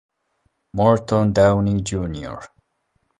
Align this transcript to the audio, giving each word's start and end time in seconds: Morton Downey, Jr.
Morton 0.73 1.31
Downey, 1.31 1.79
Jr. 1.83 2.37